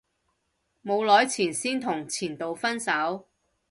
[0.83, 3.27] 冇耐前先同前度分手